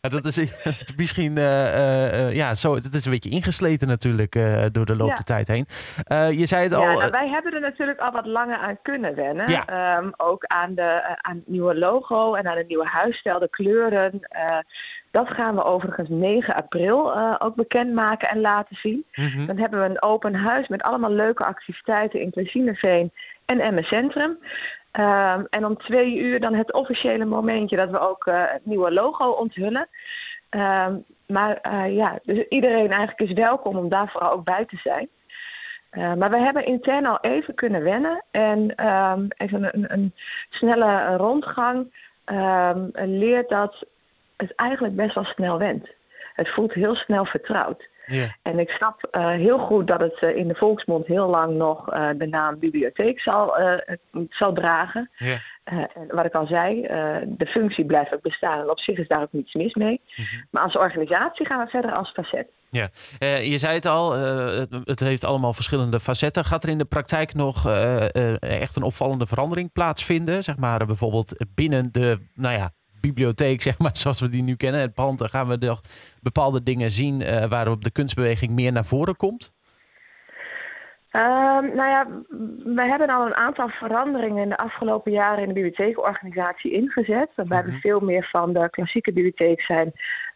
dat 0.20 0.24
is 0.24 0.52
misschien 0.96 1.36
uh, 1.36 1.44
uh, 1.44 2.34
ja, 2.34 2.54
zo. 2.54 2.80
Dat 2.80 2.92
is 2.92 3.04
een 3.04 3.10
beetje 3.10 3.30
ingesleten 3.30 3.88
natuurlijk 3.88 4.34
uh, 4.34 4.64
door 4.72 4.86
de 4.86 4.96
loop 4.96 5.08
ja. 5.08 5.14
der 5.14 5.24
tijd 5.24 5.48
heen. 5.48 5.66
je 6.38 6.46
zei 6.46 6.62
het 6.62 6.72
al. 6.72 6.82
Ja, 6.82 6.92
nou, 6.92 7.10
wij 7.10 7.28
hebben 7.28 7.52
er 7.52 7.60
natuurlijk 7.60 8.00
al 8.00 8.12
wat 8.12 8.26
langer 8.26 8.58
aan 8.58 8.78
kunnen 8.82 9.14
wennen. 9.14 9.50
Ja. 9.50 9.96
Um, 9.98 10.12
ook 10.16 10.44
aan, 10.44 10.74
de, 10.74 11.16
aan 11.20 11.36
het 11.36 11.48
nieuwe 11.48 11.78
logo 11.78 12.34
en 12.34 12.46
aan 12.46 12.56
het 12.56 12.68
nieuwe 12.68 12.86
huisstijl, 12.86 13.38
de 13.38 13.50
kleuren. 13.50 14.28
Dat 15.12 15.28
gaan 15.28 15.54
we 15.54 15.64
overigens 15.64 16.08
9 16.08 16.54
april 16.54 17.16
ook 17.40 17.54
bekendmaken 17.54 18.28
en 18.28 18.40
laten 18.40 18.76
zien. 18.76 19.04
Mm 19.14 19.28
-hmm. 19.28 19.46
Dan 19.46 19.58
hebben 19.58 19.80
we 19.80 19.86
een 19.86 20.02
open 20.02 20.34
huis 20.34 20.68
met 20.68 20.82
allemaal 20.82 21.12
leuke 21.12 21.44
activiteiten 21.44 22.20
in 22.20 22.30
Plezineveen 22.30 23.12
en 23.44 23.60
Emmen 23.60 23.84
Centrum. 23.84 24.38
Um, 25.00 25.46
en 25.50 25.64
om 25.64 25.76
twee 25.76 26.18
uur 26.18 26.40
dan 26.40 26.54
het 26.54 26.72
officiële 26.72 27.24
momentje 27.24 27.76
dat 27.76 27.90
we 27.90 27.98
ook 27.98 28.26
uh, 28.26 28.42
het 28.46 28.66
nieuwe 28.66 28.92
logo 28.92 29.30
onthullen. 29.30 29.88
Um, 30.50 31.04
maar 31.26 31.58
uh, 31.62 31.96
ja, 31.96 32.18
dus 32.22 32.48
iedereen 32.48 32.90
eigenlijk 32.90 33.20
is 33.20 33.32
welkom 33.32 33.76
om 33.76 33.88
daar 33.88 34.08
vooral 34.10 34.32
ook 34.32 34.44
bij 34.44 34.64
te 34.64 34.76
zijn. 34.76 35.08
Uh, 35.92 36.14
maar 36.14 36.30
we 36.30 36.38
hebben 36.38 36.66
intern 36.66 37.06
al 37.06 37.18
even 37.20 37.54
kunnen 37.54 37.82
wennen. 37.82 38.24
En 38.30 38.86
um, 38.86 39.28
even 39.36 39.74
een, 39.74 39.92
een, 39.92 40.14
snelle 40.50 41.16
rondgang 41.16 41.92
leert 42.94 43.48
dat 43.48 43.86
het 44.42 44.54
eigenlijk 44.54 44.96
best 44.96 45.14
wel 45.14 45.24
snel 45.24 45.58
went. 45.58 45.88
Het 46.34 46.48
voelt 46.48 46.72
heel 46.72 46.94
snel 46.94 47.24
vertrouwd. 47.24 47.90
Yeah. 48.06 48.30
En 48.42 48.58
ik 48.58 48.70
snap 48.70 49.08
uh, 49.12 49.28
heel 49.30 49.58
goed 49.58 49.86
dat 49.86 50.00
het 50.00 50.16
uh, 50.20 50.36
in 50.36 50.48
de 50.48 50.54
volksmond 50.54 51.06
heel 51.06 51.28
lang 51.28 51.54
nog 51.56 51.94
uh, 51.94 52.08
de 52.16 52.26
naam 52.26 52.58
bibliotheek 52.58 53.20
zal, 53.20 53.56
zal 54.28 54.52
dragen. 54.52 55.10
Yeah. 55.16 55.38
en 55.64 56.06
wat 56.08 56.24
ik 56.24 56.34
al 56.34 56.46
zei, 56.46 56.82
de 57.26 57.46
functie 57.46 57.84
blijft 57.84 58.14
ook 58.14 58.22
bestaan 58.22 58.60
en 58.60 58.70
op 58.70 58.80
zich 58.80 58.98
is 58.98 59.08
daar 59.08 59.22
ook 59.22 59.32
niets 59.32 59.54
mis 59.54 59.74
mee. 59.74 60.00
Mm 60.16 60.24
-hmm. 60.24 60.44
Maar 60.50 60.62
als 60.62 60.76
organisatie 60.76 61.46
gaan 61.46 61.64
we 61.64 61.70
verder 61.70 61.92
als 61.92 62.10
facet. 62.10 62.46
Ja, 62.70 62.88
je 63.38 63.58
zei 63.58 63.74
het 63.74 63.86
al, 63.86 64.12
het, 64.12 64.76
het, 64.84 65.00
heeft 65.00 65.24
allemaal 65.24 65.52
verschillende 65.52 66.00
facetten. 66.00 66.44
Gaat 66.44 66.62
er 66.62 66.68
in 66.68 66.78
de 66.78 66.84
praktijk 66.84 67.34
nog 67.34 67.66
echt 68.40 68.76
een 68.76 68.82
opvallende 68.82 69.26
verandering 69.26 69.72
plaatsvinden? 69.72 70.42
Zeg 70.42 70.56
maar 70.56 70.86
bijvoorbeeld 70.86 71.44
binnen 71.54 71.92
de, 71.92 72.18
nou 72.34 72.56
ja, 72.56 72.72
bibliotheek, 73.02 73.62
zeg 73.62 73.78
maar, 73.78 73.96
zoals 74.02 74.20
we 74.20 74.28
die 74.28 74.42
nu 74.42 74.56
kennen, 74.56 74.80
het 74.80 74.94
pand, 74.94 75.18
dan 75.18 75.28
gaan 75.28 75.48
we 75.48 75.58
toch 75.58 75.80
bepaalde 76.20 76.62
dingen 76.62 76.90
zien 76.90 77.20
uh, 77.20 77.44
waarop 77.44 77.84
de 77.84 77.90
kunstbeweging 77.90 78.52
meer 78.52 78.72
naar 78.72 78.84
voren 78.84 79.16
komt? 79.16 79.52
Um, 81.16 81.74
nou 81.74 81.88
ja, 81.88 82.06
we 82.64 82.82
hebben 82.82 83.08
al 83.08 83.26
een 83.26 83.34
aantal 83.34 83.68
veranderingen 83.68 84.42
in 84.42 84.48
de 84.48 84.56
afgelopen 84.56 85.12
jaren 85.12 85.42
in 85.42 85.48
de 85.48 85.54
bibliotheekorganisatie 85.54 86.72
ingezet. 86.72 87.28
Waarbij 87.36 87.62
Mhm. 87.62 87.70
we 87.70 87.80
veel 87.80 88.00
meer 88.00 88.28
van 88.30 88.52
de 88.52 88.70
klassieke 88.70 89.12
bibliotheek 89.12 89.60
zijn 89.60 89.92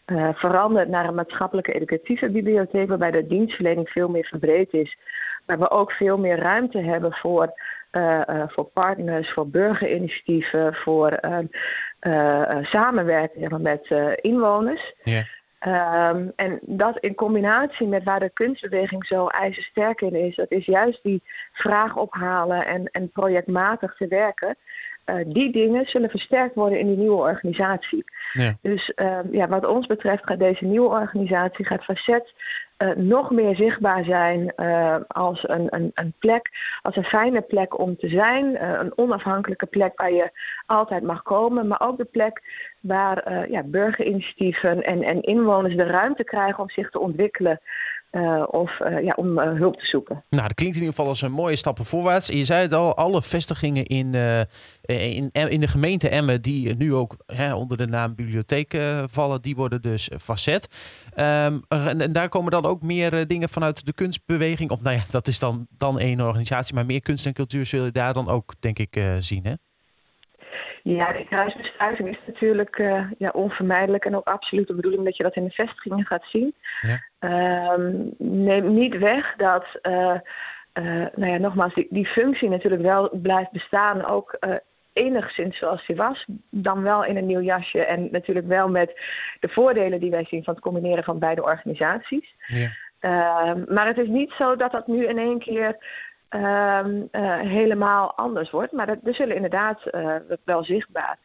uh, 0.06 0.28
veranderd 0.34 0.88
naar 0.88 1.08
een 1.08 1.14
maatschappelijke 1.14 1.72
educatieve 1.72 2.30
bibliotheek. 2.30 2.88
Waarbij 2.88 3.10
de 3.10 3.26
dienstverlening 3.26 3.88
veel 3.88 4.08
meer 4.08 4.24
verbreed 4.24 4.72
is. 4.72 4.98
Waar 5.46 5.58
we 5.58 5.70
ook 5.70 5.92
veel 5.92 6.18
meer 6.18 6.38
ruimte 6.38 6.78
hebben 6.78 7.12
voor, 7.12 7.52
uh, 7.92 8.42
voor 8.46 8.64
partners, 8.64 9.32
voor 9.32 9.48
burgerinitiatieven, 9.48 10.74
voor 10.74 11.18
uh, 11.24 11.38
samenwerken 12.62 13.62
met 13.62 13.94
inwoners. 14.20 14.94
Ja. 15.02 15.24
Um, 15.66 16.32
en 16.36 16.58
dat 16.62 16.98
in 16.98 17.14
combinatie 17.14 17.86
met 17.86 18.04
waar 18.04 18.20
de 18.20 18.30
kunstbeweging 18.30 19.06
zo 19.06 19.26
ijzersterk 19.26 20.00
in 20.00 20.14
is, 20.14 20.36
dat 20.36 20.50
is 20.50 20.64
juist 20.64 21.02
die 21.02 21.22
vraag 21.52 21.96
ophalen 21.96 22.66
en, 22.66 22.84
en 22.84 23.10
projectmatig 23.10 23.96
te 23.96 24.06
werken. 24.06 24.56
Uh, 25.06 25.16
die 25.26 25.52
dingen 25.52 25.86
zullen 25.86 26.10
versterkt 26.10 26.54
worden 26.54 26.78
in 26.78 26.86
die 26.86 26.96
nieuwe 26.96 27.16
organisatie. 27.16 28.04
Ja. 28.32 28.56
Dus 28.60 28.92
uh, 28.96 29.18
ja, 29.30 29.48
wat 29.48 29.66
ons 29.66 29.86
betreft 29.86 30.24
gaat 30.24 30.38
deze 30.38 30.64
nieuwe 30.64 30.88
organisatie, 30.88 31.64
gaat 31.64 31.84
Facet 31.84 32.34
uh, 32.78 32.94
nog 32.94 33.30
meer 33.30 33.56
zichtbaar 33.56 34.04
zijn 34.04 34.52
uh, 34.56 34.96
als 35.08 35.44
een, 35.48 35.66
een, 35.74 35.90
een 35.94 36.14
plek, 36.18 36.50
als 36.82 36.96
een 36.96 37.04
fijne 37.04 37.40
plek 37.40 37.78
om 37.78 37.96
te 37.96 38.08
zijn. 38.08 38.44
Uh, 38.46 38.78
een 38.78 38.98
onafhankelijke 38.98 39.66
plek 39.66 40.00
waar 40.00 40.12
je 40.12 40.30
altijd 40.66 41.02
mag 41.02 41.22
komen, 41.22 41.66
maar 41.66 41.80
ook 41.80 41.96
de 41.96 42.04
plek 42.04 42.42
waar 42.80 43.50
ja, 43.50 43.62
burgerinitiatieven 43.62 44.82
en, 44.82 45.02
en 45.02 45.22
inwoners 45.22 45.76
de 45.76 45.84
ruimte 45.84 46.24
krijgen 46.24 46.62
om 46.62 46.70
zich 46.70 46.90
te 46.90 46.98
ontwikkelen. 46.98 47.60
Uh, 48.16 48.42
of 48.50 48.80
uh, 48.80 49.04
ja, 49.04 49.12
om 49.16 49.38
uh, 49.38 49.52
hulp 49.52 49.76
te 49.76 49.86
zoeken. 49.86 50.24
Nou, 50.30 50.42
dat 50.42 50.54
klinkt 50.54 50.76
in 50.76 50.82
ieder 50.82 50.96
geval 50.96 51.10
als 51.10 51.22
een 51.22 51.32
mooie 51.32 51.56
stappen 51.56 51.84
voorwaarts. 51.84 52.26
Je 52.26 52.44
zei 52.44 52.62
het 52.62 52.72
al, 52.72 52.96
alle 52.96 53.22
vestigingen 53.22 53.84
in, 53.84 54.14
in, 54.82 55.30
in 55.32 55.60
de 55.60 55.68
gemeente 55.68 56.08
Emmen... 56.08 56.42
die 56.42 56.76
nu 56.76 56.94
ook 56.94 57.16
hè, 57.26 57.54
onder 57.54 57.76
de 57.76 57.86
naam 57.86 58.14
bibliotheek 58.14 58.76
vallen... 59.06 59.42
die 59.42 59.56
worden 59.56 59.82
dus 59.82 60.10
facet. 60.20 60.68
Um, 61.16 61.62
en, 61.68 62.00
en, 62.00 62.12
daar 62.12 62.28
komen 62.28 62.50
dan 62.50 62.64
ook 62.64 62.82
meer 62.82 63.26
dingen 63.26 63.48
vanuit 63.48 63.86
de 63.86 63.92
kunstbeweging. 63.92 64.70
Of 64.70 64.82
nou 64.82 64.96
ja, 64.96 65.02
dat 65.10 65.28
is 65.28 65.38
dan, 65.38 65.66
dan 65.76 65.98
één 65.98 66.20
organisatie... 66.20 66.74
maar 66.74 66.86
meer 66.86 67.00
kunst 67.00 67.26
en 67.26 67.32
cultuur 67.32 67.66
zul 67.66 67.84
je 67.84 67.92
daar 67.92 68.12
dan 68.12 68.28
ook, 68.28 68.54
denk 68.60 68.78
ik, 68.78 69.00
zien, 69.18 69.44
hè? 69.44 69.52
Ja, 70.88 71.12
die 71.12 71.24
kruisbestuiving 71.24 72.08
is 72.08 72.18
natuurlijk 72.26 72.78
uh, 72.78 73.10
ja, 73.18 73.30
onvermijdelijk 73.30 74.04
en 74.04 74.16
ook 74.16 74.26
absoluut 74.26 74.66
de 74.66 74.74
bedoeling 74.74 75.04
dat 75.04 75.16
je 75.16 75.22
dat 75.22 75.36
in 75.36 75.44
de 75.44 75.50
vestigingen 75.50 76.06
gaat 76.06 76.24
zien. 76.24 76.54
Ja. 76.80 77.00
Uh, 77.20 77.94
neem 78.18 78.74
niet 78.74 78.98
weg 78.98 79.34
dat, 79.36 79.66
uh, 79.82 80.14
nou 81.14 81.26
ja, 81.32 81.36
nogmaals, 81.36 81.74
die, 81.74 81.86
die, 81.90 82.06
functie 82.06 82.48
natuurlijk 82.48 82.82
wel 82.82 83.10
blijft 83.12 83.50
bestaan, 83.50 84.04
ook 84.04 84.38
enigszins 84.92 85.58
zoals 85.58 85.86
die 85.86 85.96
was, 85.96 86.26
dan 86.50 86.82
wel 86.82 87.04
in 87.04 87.16
een 87.16 87.26
nieuw 87.26 87.40
jasje 87.40 87.84
en 87.84 88.08
natuurlijk 88.10 88.46
wel 88.46 88.68
met 88.68 89.00
de 89.40 89.48
voordelen 89.48 90.00
die 90.00 90.10
wij 90.10 90.24
zien 90.24 90.44
van 90.44 90.54
het 90.54 90.62
combineren 90.62 91.04
van 91.04 91.18
beide 91.18 91.42
organisaties. 91.42 92.34
Ja. 92.46 92.70
Ehm, 93.00 93.64
maar 93.68 93.86
het 93.86 93.98
is 93.98 94.08
niet 94.08 94.32
zo 94.38 94.56
dat 94.56 94.72
dat 94.72 94.86
nu 94.86 95.06
in 95.06 95.18
één 95.18 95.38
keer 95.38 95.76
Ehm, 96.28 97.02
eh, 97.10 97.40
helemaal 97.40 98.14
anders 98.14 98.50
wordt. 98.50 98.72
Maar 98.72 98.88
er, 98.88 98.98
zullen 99.02 99.34
inderdaad 99.34 99.80
uh, 99.92 100.14
wel 100.44 100.64
zichtbaar 100.64 101.18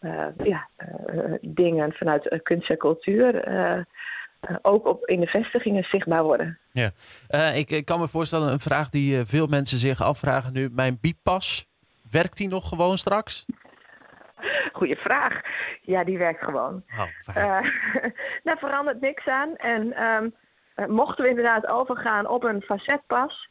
uh, 0.00 0.26
ja, 0.42 0.68
dingen 1.40 1.92
vanuit 1.92 2.40
kunst 2.42 2.70
en 2.70 2.76
cultuur 2.76 3.44
ook 4.62 4.86
op, 4.86 5.06
in 5.06 5.20
de 5.20 5.26
vestigingen 5.26 5.84
zichtbaar 5.84 6.22
worden. 6.22 6.58
Ja, 6.72 6.90
ik, 7.54 7.70
ik, 7.70 7.84
kan 7.84 8.00
me 8.00 8.08
voorstellen, 8.08 8.52
een 8.52 8.60
vraag 8.60 8.88
die 8.88 9.24
veel 9.24 9.46
mensen 9.46 9.78
zich 9.78 10.02
afvragen 10.02 10.52
nu. 10.52 10.68
Mijn 10.72 10.98
bipas, 11.00 11.68
werkt 12.10 12.36
die 12.36 12.48
nog 12.48 12.68
gewoon 12.68 12.98
straks? 12.98 13.46
Goeie 14.72 14.96
vraag. 14.96 15.40
Ja, 15.82 16.04
die 16.04 16.18
werkt 16.18 16.44
gewoon. 16.44 16.82
Oh, 16.98 17.06
daar 18.44 18.58
verandert 18.58 19.00
niks 19.00 19.26
aan. 19.26 19.56
En 19.56 20.02
um, 20.02 20.34
mochten 20.94 21.24
we 21.24 21.30
inderdaad 21.30 21.66
overgaan 21.66 22.28
op 22.28 22.44
een 22.44 22.62
facetpas 22.62 23.48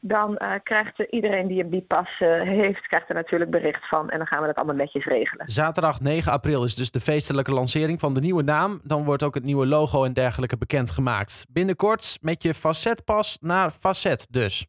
dan 0.00 0.38
uh, 0.42 0.52
krijgt 0.62 0.98
iedereen 0.98 1.46
die 1.46 1.62
een 1.62 1.70
bipas 1.70 2.20
uh, 2.20 2.42
heeft, 2.42 2.86
krijgt 2.86 3.08
er 3.08 3.14
natuurlijk 3.14 3.50
bericht 3.50 3.88
van. 3.88 4.10
En 4.10 4.18
dan 4.18 4.26
gaan 4.26 4.40
we 4.40 4.46
dat 4.46 4.56
allemaal 4.56 4.74
netjes 4.74 5.04
regelen. 5.04 5.48
Zaterdag 5.48 6.00
9 6.00 6.32
april 6.32 6.64
is 6.64 6.74
dus 6.74 6.90
de 6.90 7.00
feestelijke 7.00 7.52
lancering 7.52 8.00
van 8.00 8.14
de 8.14 8.20
nieuwe 8.20 8.42
naam. 8.42 8.80
Dan 8.84 9.04
wordt 9.04 9.22
ook 9.22 9.34
het 9.34 9.44
nieuwe 9.44 9.66
logo 9.66 10.04
en 10.04 10.12
dergelijke 10.12 10.56
bekendgemaakt. 10.56 11.46
Binnenkort 11.48 12.18
met 12.20 12.42
je 12.42 12.54
facetpas 12.54 13.38
naar 13.40 13.70
facet 13.70 14.26
dus. 14.30 14.66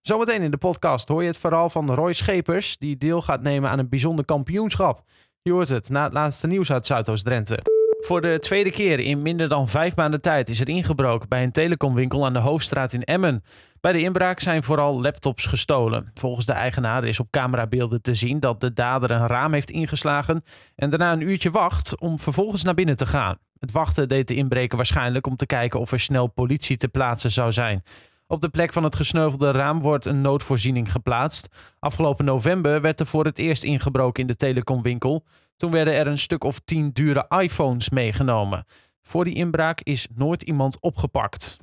Zometeen 0.00 0.42
in 0.42 0.50
de 0.50 0.58
podcast 0.58 1.08
hoor 1.08 1.22
je 1.22 1.28
het 1.28 1.38
verhaal 1.38 1.70
van 1.70 1.94
Roy 1.94 2.12
Schepers... 2.12 2.76
die 2.76 2.96
deel 2.96 3.22
gaat 3.22 3.42
nemen 3.42 3.70
aan 3.70 3.78
een 3.78 3.88
bijzonder 3.88 4.24
kampioenschap. 4.24 5.00
Je 5.42 5.52
hoort 5.52 5.68
het 5.68 5.88
na 5.88 6.04
het 6.04 6.12
laatste 6.12 6.46
nieuws 6.46 6.72
uit 6.72 6.86
Zuidoost-Drenthe. 6.86 7.79
Voor 8.00 8.20
de 8.20 8.38
tweede 8.38 8.70
keer 8.70 8.98
in 8.98 9.22
minder 9.22 9.48
dan 9.48 9.68
vijf 9.68 9.96
maanden 9.96 10.20
tijd 10.20 10.48
is 10.48 10.60
er 10.60 10.68
ingebroken 10.68 11.28
bij 11.28 11.42
een 11.42 11.52
telecomwinkel 11.52 12.24
aan 12.24 12.32
de 12.32 12.38
Hoofdstraat 12.38 12.92
in 12.92 13.04
Emmen. 13.04 13.44
Bij 13.80 13.92
de 13.92 14.00
inbraak 14.00 14.40
zijn 14.40 14.62
vooral 14.62 15.00
laptops 15.00 15.46
gestolen. 15.46 16.10
Volgens 16.14 16.46
de 16.46 16.52
eigenaar 16.52 17.04
is 17.04 17.20
op 17.20 17.30
camerabeelden 17.30 18.02
te 18.02 18.14
zien 18.14 18.40
dat 18.40 18.60
de 18.60 18.72
dader 18.72 19.10
een 19.10 19.26
raam 19.26 19.52
heeft 19.52 19.70
ingeslagen 19.70 20.44
en 20.76 20.90
daarna 20.90 21.12
een 21.12 21.28
uurtje 21.28 21.50
wacht 21.50 22.00
om 22.00 22.18
vervolgens 22.18 22.62
naar 22.62 22.74
binnen 22.74 22.96
te 22.96 23.06
gaan. 23.06 23.38
Het 23.58 23.72
wachten 23.72 24.08
deed 24.08 24.28
de 24.28 24.34
inbreker 24.34 24.76
waarschijnlijk 24.76 25.26
om 25.26 25.36
te 25.36 25.46
kijken 25.46 25.80
of 25.80 25.92
er 25.92 26.00
snel 26.00 26.26
politie 26.26 26.76
te 26.76 26.88
plaatsen 26.88 27.30
zou 27.30 27.52
zijn. 27.52 27.82
Op 28.30 28.40
de 28.40 28.48
plek 28.48 28.72
van 28.72 28.84
het 28.84 28.96
gesneuvelde 28.96 29.50
raam 29.50 29.80
wordt 29.80 30.06
een 30.06 30.20
noodvoorziening 30.20 30.92
geplaatst. 30.92 31.48
Afgelopen 31.78 32.24
november 32.24 32.80
werd 32.80 33.00
er 33.00 33.06
voor 33.06 33.24
het 33.24 33.38
eerst 33.38 33.62
ingebroken 33.62 34.20
in 34.22 34.26
de 34.26 34.36
telecomwinkel. 34.36 35.24
Toen 35.56 35.70
werden 35.70 35.94
er 35.94 36.06
een 36.06 36.18
stuk 36.18 36.44
of 36.44 36.60
tien 36.64 36.90
dure 36.90 37.26
iPhones 37.28 37.90
meegenomen. 37.90 38.64
Voor 39.02 39.24
die 39.24 39.34
inbraak 39.34 39.80
is 39.80 40.08
nooit 40.14 40.42
iemand 40.42 40.80
opgepakt. 40.80 41.56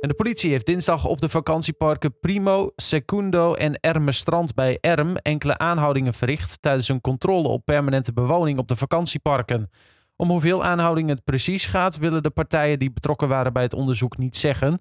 En 0.00 0.08
de 0.08 0.14
politie 0.14 0.50
heeft 0.50 0.66
dinsdag 0.66 1.04
op 1.06 1.20
de 1.20 1.28
vakantieparken 1.28 2.18
Primo, 2.20 2.72
Secundo 2.76 3.54
en 3.54 3.80
Ermestrand 3.80 4.54
bij 4.54 4.78
Erm 4.80 5.16
enkele 5.16 5.58
aanhoudingen 5.58 6.14
verricht 6.14 6.62
tijdens 6.62 6.88
een 6.88 7.00
controle 7.00 7.48
op 7.48 7.64
permanente 7.64 8.12
bewoning 8.12 8.58
op 8.58 8.68
de 8.68 8.76
vakantieparken. 8.76 9.70
Om 10.16 10.28
hoeveel 10.28 10.64
aanhoudingen 10.64 11.14
het 11.14 11.24
precies 11.24 11.66
gaat, 11.66 11.98
willen 11.98 12.22
de 12.22 12.30
partijen 12.30 12.78
die 12.78 12.92
betrokken 12.92 13.28
waren 13.28 13.52
bij 13.52 13.62
het 13.62 13.74
onderzoek 13.74 14.18
niet 14.18 14.36
zeggen. 14.36 14.80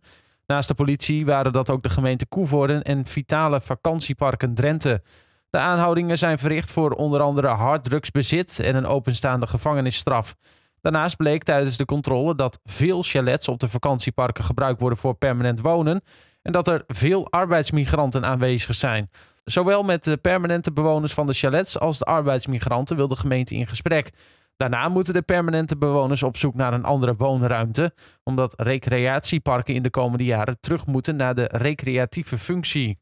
Naast 0.50 0.68
de 0.68 0.74
politie 0.74 1.26
waren 1.26 1.52
dat 1.52 1.70
ook 1.70 1.84
de 1.84 1.90
gemeente 1.90 2.26
Koevoorden 2.26 2.84
en 2.84 3.06
Vitale 3.06 3.62
Vakantieparken 3.62 4.54
Drenthe. 4.54 5.02
De 5.50 5.58
aanhoudingen 5.58 6.18
zijn 6.18 6.38
verricht 6.38 6.72
voor 6.72 6.92
onder 6.92 7.22
andere 7.22 7.48
harddrugsbezit 7.48 8.60
en 8.60 8.76
een 8.76 8.86
openstaande 8.86 9.48
gevangenisstraf. 9.48 10.36
Daarnaast 10.82 11.16
bleek 11.18 11.44
tijdens 11.44 11.78
de 11.78 11.86
controle 11.86 12.36
dat 12.36 12.60
veel 12.64 13.04
chalets 13.04 13.48
op 13.48 13.60
de 13.60 13.70
vakantieparken 13.70 14.44
gebruikt 14.44 14.80
worden 14.80 15.00
voor 15.00 15.16
permanent 15.16 15.60
wonen 15.60 16.02
en 16.42 16.52
dat 16.52 16.68
er 16.68 16.84
veel 16.88 17.32
arbeidsmigranten 17.32 18.26
aanwezig 18.26 18.76
zijn. 18.76 19.10
Zowel 19.44 19.84
met 19.84 20.04
de 20.04 20.18
permanente 20.18 20.72
bewoners 20.72 21.14
van 21.14 21.28
de 21.28 21.34
chalets 21.34 21.80
als 21.80 21.98
de 21.98 22.06
arbeidsmigranten 22.06 22.96
wil 22.96 23.08
de 23.08 23.16
gemeente 23.16 23.56
in 23.56 23.68
gesprek. 23.68 24.12
Daarna 24.60 24.90
moeten 24.90 25.14
de 25.14 25.22
permanente 25.22 25.78
bewoners 25.78 26.24
op 26.24 26.38
zoek 26.38 26.56
naar 26.56 26.74
een 26.74 26.84
andere 26.84 27.16
woonruimte, 27.16 27.94
omdat 28.24 28.54
recreatieparken 28.58 29.74
in 29.74 29.84
de 29.84 29.90
komende 29.90 30.24
jaren 30.24 30.60
terug 30.60 30.86
moeten 30.86 31.16
naar 31.16 31.36
de 31.36 31.50
recreatieve 31.52 32.38
functie. 32.38 33.00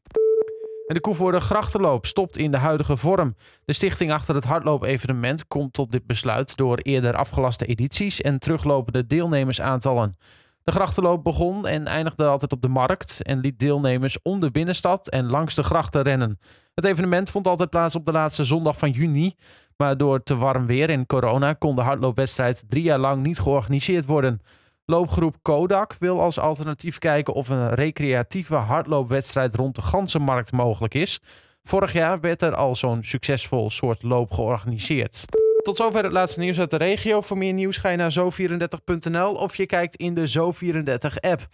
En 0.86 0.94
de 0.94 1.00
Koevoorde 1.00 1.40
Grachtenloop 1.40 2.06
stopt 2.06 2.36
in 2.36 2.50
de 2.50 2.56
huidige 2.56 2.96
vorm. 2.96 3.36
De 3.64 3.72
stichting 3.72 4.12
achter 4.12 4.34
het 4.34 4.44
hardloopevenement 4.44 5.46
komt 5.46 5.72
tot 5.72 5.90
dit 5.90 6.06
besluit 6.06 6.56
door 6.56 6.76
eerder 6.76 7.16
afgelaste 7.16 7.66
edities 7.66 8.20
en 8.20 8.38
teruglopende 8.38 9.06
deelnemersaantallen. 9.06 10.16
De 10.62 10.74
grachtenloop 10.74 11.24
begon 11.24 11.66
en 11.66 11.86
eindigde 11.86 12.26
altijd 12.26 12.52
op 12.52 12.62
de 12.62 12.68
markt 12.68 13.22
en 13.22 13.40
liet 13.40 13.58
deelnemers 13.58 14.22
om 14.22 14.40
de 14.40 14.50
binnenstad 14.50 15.08
en 15.08 15.26
langs 15.26 15.54
de 15.54 15.62
grachten 15.62 16.02
rennen. 16.02 16.38
Het 16.74 16.84
evenement 16.84 17.30
vond 17.30 17.46
altijd 17.46 17.70
plaats 17.70 17.94
op 17.94 18.06
de 18.06 18.12
laatste 18.12 18.44
zondag 18.44 18.78
van 18.78 18.90
juni, 18.90 19.34
maar 19.78 19.96
door 19.96 20.22
te 20.22 20.36
warm 20.36 20.66
weer 20.66 20.90
en 20.90 21.06
corona 21.06 21.52
kon 21.52 21.76
de 21.76 21.82
hardloopwedstrijd 21.82 22.64
drie 22.68 22.82
jaar 22.82 22.98
lang 22.98 23.22
niet 23.22 23.38
georganiseerd 23.38 24.06
worden. 24.06 24.40
Loopgroep 24.84 25.36
Kodak 25.42 25.96
wil 25.98 26.20
als 26.20 26.38
alternatief 26.38 26.98
kijken 26.98 27.34
of 27.34 27.48
een 27.48 27.74
recreatieve 27.74 28.54
hardloopwedstrijd 28.54 29.54
rond 29.54 29.74
de 29.74 29.82
ganzenmarkt 29.82 30.52
mogelijk 30.52 30.94
is. 30.94 31.20
Vorig 31.62 31.92
jaar 31.92 32.20
werd 32.20 32.42
er 32.42 32.54
al 32.54 32.76
zo'n 32.76 33.02
succesvol 33.02 33.70
soort 33.70 34.02
loop 34.02 34.30
georganiseerd. 34.30 35.24
Tot 35.62 35.76
zover 35.76 36.02
het 36.02 36.12
laatste 36.12 36.40
nieuws 36.40 36.58
uit 36.58 36.70
de 36.70 36.76
regio. 36.76 37.20
Voor 37.20 37.38
meer 37.38 37.52
nieuws 37.52 37.76
ga 37.76 37.88
je 37.88 37.96
naar 37.96 38.14
zo34.nl 38.18 39.34
of 39.34 39.56
je 39.56 39.66
kijkt 39.66 39.96
in 39.96 40.14
de 40.14 40.30
Zo34-app. 40.30 41.46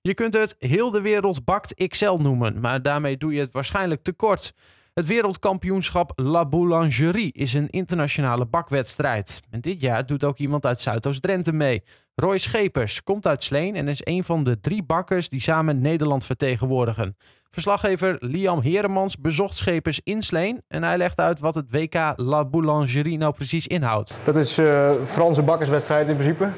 Je 0.00 0.14
kunt 0.14 0.34
het 0.34 0.56
heel 0.58 0.90
de 0.90 1.00
wereld 1.00 1.44
bakt 1.44 1.88
XL 1.88 2.14
noemen, 2.14 2.60
maar 2.60 2.82
daarmee 2.82 3.16
doe 3.16 3.32
je 3.32 3.40
het 3.40 3.52
waarschijnlijk 3.52 4.02
tekort. 4.02 4.54
Het 4.92 5.06
wereldkampioenschap 5.06 6.12
La 6.14 6.46
Boulangerie 6.46 7.32
is 7.32 7.54
een 7.54 7.68
internationale 7.70 8.46
bakwedstrijd. 8.46 9.40
En 9.50 9.60
dit 9.60 9.80
jaar 9.80 10.06
doet 10.06 10.24
ook 10.24 10.38
iemand 10.38 10.66
uit 10.66 10.80
Zuidoost-Drenthe 10.80 11.52
mee. 11.52 11.82
Roy 12.14 12.38
Schepers 12.38 13.02
komt 13.02 13.26
uit 13.26 13.42
Sleen 13.42 13.76
en 13.76 13.88
is 13.88 14.00
een 14.04 14.24
van 14.24 14.44
de 14.44 14.60
drie 14.60 14.82
bakkers 14.82 15.28
die 15.28 15.40
samen 15.40 15.80
Nederland 15.80 16.24
vertegenwoordigen. 16.24 17.16
Verslaggever 17.50 18.16
Liam 18.18 18.60
Heremans 18.60 19.16
bezocht 19.16 19.56
Schepers 19.56 20.00
in 20.04 20.22
Sleen 20.22 20.62
en 20.68 20.82
hij 20.82 20.96
legt 20.96 21.18
uit 21.18 21.40
wat 21.40 21.54
het 21.54 21.66
WK 21.70 22.12
La 22.16 22.44
Boulangerie 22.44 23.18
nou 23.18 23.32
precies 23.34 23.66
inhoudt. 23.66 24.20
Dat 24.24 24.36
is 24.36 24.58
uh, 24.58 24.90
Franse 25.04 25.42
bakkerswedstrijd 25.42 26.08
in 26.08 26.16
principe. 26.16 26.48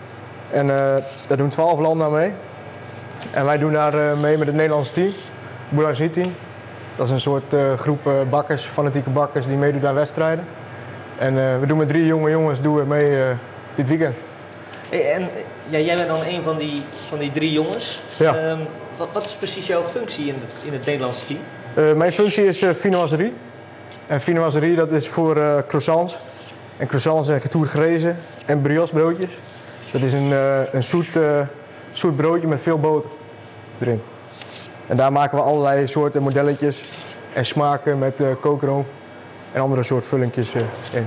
En 0.50 0.66
uh, 0.66 0.96
daar 1.26 1.36
doen 1.36 1.48
twaalf 1.48 1.78
landen 1.78 2.12
mee. 2.12 2.32
En 3.30 3.44
wij 3.44 3.58
doen 3.58 3.72
daar 3.72 3.94
uh, 3.94 4.20
mee 4.20 4.38
met 4.38 4.46
het 4.46 4.56
Nederlandse 4.56 4.92
team, 4.92 5.12
Boulangerie 5.68 6.10
team. 6.10 6.32
Dat 6.96 7.06
is 7.06 7.12
een 7.12 7.20
soort 7.20 7.54
groep 7.76 8.10
bakkers, 8.30 8.64
fanatieke 8.64 9.10
bakkers 9.10 9.46
die 9.46 9.56
meedoet 9.56 9.84
aan 9.84 9.94
wedstrijden. 9.94 10.44
En 11.18 11.60
we 11.60 11.66
doen 11.66 11.78
met 11.78 11.88
drie 11.88 12.06
jonge 12.06 12.30
jongens 12.30 12.60
doen 12.60 12.76
we 12.76 12.84
mee 12.84 13.34
dit 13.74 13.88
weekend. 13.88 14.16
En 14.90 15.28
ja, 15.68 15.78
jij 15.78 15.96
bent 15.96 16.08
dan 16.08 16.20
een 16.20 16.42
van 16.42 16.56
die, 16.56 16.82
van 17.08 17.18
die 17.18 17.30
drie 17.30 17.52
jongens. 17.52 18.02
Ja. 18.16 18.36
Ehm, 18.36 18.58
wat, 18.96 19.08
wat, 19.12 19.26
is 19.26 19.36
precies 19.36 19.66
jouw 19.66 19.82
functie 19.82 20.26
in, 20.26 20.34
in 20.64 20.72
het 20.72 20.84
Nederlandse 20.86 21.26
team? 21.26 21.40
Uh, 21.74 21.92
mijn 21.92 22.12
functie 22.12 22.46
is 22.46 22.62
uh, 22.62 22.70
finoiserie. 22.70 23.32
En 24.06 24.20
finoiserie 24.20 24.76
dat 24.76 24.92
is 24.92 25.08
voor 25.08 25.36
uh, 25.36 25.58
croissants. 25.66 26.18
En 26.76 26.86
croissants 26.86 27.28
zijn 27.28 27.40
getoerd 27.40 27.70
gerezen 27.70 28.16
en 28.46 28.60
brioche 28.60 28.92
broodjes. 28.92 29.30
Dat 29.92 30.02
is 30.02 30.12
een, 30.12 30.32
een 30.72 30.82
zoet, 30.82 31.18
zoet 31.92 32.16
broodje 32.16 32.46
met 32.46 32.60
veel 32.60 32.78
boter 32.78 33.10
erin. 33.78 34.02
En 34.86 34.96
daar 34.96 35.12
maken 35.12 35.38
we 35.38 35.44
allerlei 35.44 35.86
soorten 35.86 36.22
modelletjes 36.22 36.84
en 37.32 37.46
smaken 37.46 37.98
met 37.98 38.20
kookroom 38.40 38.86
en 39.52 39.60
andere 39.60 39.82
soort 39.82 40.06
vullingjes 40.06 40.54
in. 40.92 41.06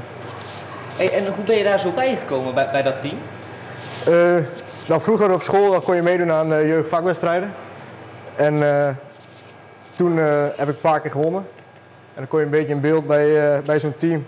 Hey, 0.95 1.13
en 1.13 1.25
hoe 1.33 1.43
ben 1.45 1.57
je 1.57 1.63
daar 1.63 1.79
zo 1.79 1.91
bijgekomen 1.91 2.53
bij, 2.53 2.71
bij 2.71 2.83
dat 2.83 2.99
team? 2.99 3.17
Uh, 4.07 4.43
nou, 4.87 5.01
vroeger 5.01 5.33
op 5.33 5.41
school 5.41 5.71
dan 5.71 5.83
kon 5.83 5.95
je 5.95 6.01
meedoen 6.01 6.31
aan 6.31 6.51
uh, 6.51 6.67
jeugdvakwedstrijden. 6.67 7.53
En 8.35 8.53
uh, 8.53 8.89
toen 9.95 10.17
heb 10.17 10.59
ik 10.59 10.67
een 10.67 10.79
paar 10.81 11.01
keer 11.01 11.11
gewonnen. 11.11 11.47
En 12.13 12.23
dan 12.23 12.27
kon 12.27 12.39
je 12.39 12.45
een 12.45 12.51
beetje 12.51 12.73
in 12.73 12.81
beeld 12.81 13.07
bij, 13.07 13.61
bij 13.61 13.79
zo'n 13.79 13.97
team. 13.97 14.25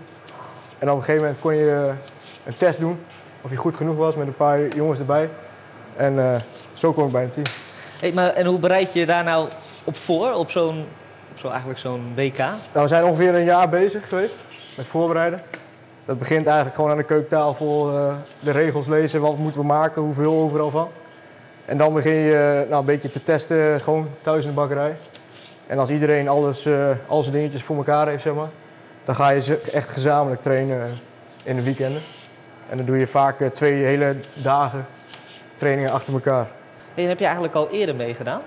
En 0.78 0.90
op 0.90 0.96
een 0.96 1.02
gegeven 1.02 1.22
moment 1.22 1.40
kon 1.40 1.54
je 1.54 1.92
een 2.44 2.56
test 2.56 2.80
doen. 2.80 2.98
Of 3.42 3.50
je 3.50 3.56
goed 3.56 3.76
genoeg 3.76 3.96
was 3.96 4.16
met 4.16 4.26
een 4.26 4.36
paar 4.36 4.68
jongens 4.68 4.98
erbij. 4.98 5.28
En 5.96 6.40
zo 6.72 6.92
kom 6.92 7.06
ik 7.06 7.12
bij 7.12 7.22
een 7.22 7.30
team. 7.30 7.46
Hey, 8.00 8.12
maar, 8.12 8.32
en 8.32 8.46
hoe 8.46 8.58
bereid 8.58 8.92
je 8.92 9.06
daar 9.06 9.24
nou 9.24 9.48
op 9.84 9.96
voor, 9.96 10.32
op 10.32 10.50
zo'n 10.50 10.86
zo 11.34 11.48
eigenlijk 11.48 11.78
zo'n 11.78 12.12
WK? 12.14 12.38
Nou, 12.38 12.58
we 12.72 12.86
zijn 12.88 13.04
ongeveer 13.04 13.34
een 13.34 13.44
jaar 13.44 13.68
bezig 13.68 14.08
geweest. 14.08 14.34
met 14.76 14.86
voorbereiden. 14.86 15.42
Dat 16.04 16.18
begint 16.18 16.46
eigenlijk 16.46 16.76
gewoon 16.76 16.90
aan 16.90 16.96
de 16.96 17.02
keukentafel, 17.02 17.94
uh, 17.94 18.14
de 18.40 18.50
regels 18.50 18.86
lezen, 18.86 19.20
wat 19.20 19.36
moeten 19.36 19.60
we 19.60 19.66
maken, 19.66 20.02
hoeveel 20.02 20.32
overal 20.32 20.70
van. 20.70 20.88
En 21.64 21.76
dan 21.76 21.94
begin 21.94 22.12
je 22.12 22.66
nou, 22.68 22.80
een 22.80 22.86
beetje 22.86 23.10
te 23.10 23.22
testen, 23.22 23.80
gewoon 23.80 24.08
thuis 24.22 24.42
in 24.42 24.48
de 24.48 24.54
bakkerij. 24.54 24.96
En 25.66 25.78
als 25.78 25.90
iedereen 25.90 26.28
alles, 26.28 26.66
uh, 26.66 26.90
al 27.06 27.22
zijn 27.22 27.34
dingetjes 27.34 27.62
voor 27.62 27.76
elkaar 27.76 28.08
heeft, 28.08 28.22
zeg 28.22 28.34
maar, 28.34 28.50
dan 29.04 29.14
ga 29.14 29.28
je 29.28 29.60
echt 29.72 29.88
gezamenlijk 29.88 30.40
trainen 30.42 30.90
in 31.42 31.56
de 31.56 31.62
weekenden. 31.62 32.02
En 32.68 32.76
dan 32.76 32.86
doe 32.86 32.98
je 32.98 33.06
vaak 33.06 33.42
twee 33.52 33.84
hele 33.84 34.16
dagen 34.34 34.86
trainingen 35.56 35.92
achter 35.92 36.14
elkaar. 36.14 36.46
En 36.94 37.08
heb 37.08 37.18
je 37.18 37.24
eigenlijk 37.24 37.54
al 37.54 37.68
eerder 37.70 37.94
meegedaan? 37.94 38.40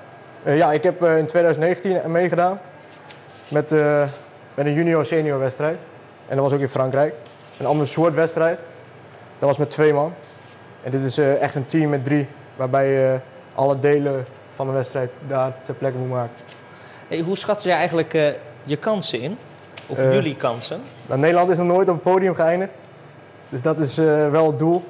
Uh, 0.43 0.57
ja, 0.57 0.71
ik 0.71 0.83
heb 0.83 1.01
uh, 1.01 1.17
in 1.17 1.25
2019 1.25 2.11
meegedaan 2.11 2.59
met, 3.47 3.71
uh, 3.71 4.03
met 4.53 4.65
een 4.65 4.73
junior-senior 4.73 5.39
wedstrijd. 5.39 5.77
En 6.27 6.35
dat 6.35 6.45
was 6.45 6.53
ook 6.53 6.59
in 6.59 6.67
Frankrijk. 6.67 7.13
Een 7.59 7.65
ander 7.65 7.87
soort 7.87 8.13
wedstrijd. 8.13 8.59
Dat 9.39 9.49
was 9.49 9.57
met 9.57 9.71
twee 9.71 9.93
man. 9.93 10.13
En 10.83 10.91
dit 10.91 11.01
is 11.01 11.17
echt 11.17 11.55
een 11.55 11.65
team 11.65 11.89
met 11.89 12.03
drie, 12.03 12.27
waarbij 12.55 12.87
je 12.87 13.19
alle 13.55 13.79
delen 13.79 14.25
van 14.55 14.67
de 14.67 14.73
wedstrijd 14.73 15.11
daar 15.27 15.53
ter 15.63 15.73
plekke 15.73 15.97
moet 15.97 16.09
maken. 16.09 16.35
Hey, 17.07 17.19
hoe 17.19 17.37
schat 17.37 17.63
je 17.63 17.71
eigenlijk 17.71 18.11
je 18.63 18.77
kansen 18.77 19.21
in? 19.21 19.37
Of 19.87 19.97
jullie 19.97 20.35
kansen? 20.35 20.81
Nou, 21.05 21.19
Nederland 21.19 21.49
is 21.49 21.57
nog 21.57 21.67
nooit 21.67 21.89
op 21.89 21.93
het 21.93 22.03
podium 22.03 22.35
geëindigd. 22.35 22.71
Dus 23.49 23.61
dat 23.61 23.79
is 23.79 23.95
wel 23.95 24.47
het 24.47 24.59
doel. 24.59 24.83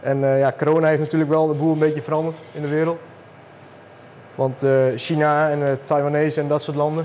En 0.00 0.18
uh, 0.18 0.38
ja, 0.38 0.52
corona 0.56 0.88
heeft 0.88 1.00
natuurlijk 1.00 1.30
wel 1.30 1.46
de 1.46 1.54
boel 1.54 1.72
een 1.72 1.78
beetje 1.78 2.02
veranderd 2.02 2.36
in 2.52 2.62
de 2.62 2.68
wereld. 2.68 2.98
Want 4.34 4.64
uh, 4.64 4.86
China 4.96 5.50
en 5.50 5.58
uh, 5.58 5.68
Taiwanese 5.84 6.40
en 6.40 6.48
dat 6.48 6.62
soort 6.62 6.76
landen, 6.76 7.04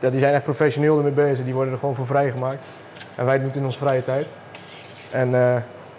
ja, 0.00 0.10
die 0.10 0.20
zijn 0.20 0.34
echt 0.34 0.42
professioneel 0.42 0.96
ermee 0.96 1.12
bezig. 1.12 1.44
Die 1.44 1.54
worden 1.54 1.72
er 1.72 1.78
gewoon 1.78 1.94
voor 1.94 2.06
vrijgemaakt. 2.06 2.64
En 3.14 3.24
wij 3.24 3.38
doen 3.38 3.46
het 3.46 3.56
in 3.56 3.64
onze 3.64 3.78
vrije 3.78 4.02
tijd. 4.02 4.26
En 5.10 5.30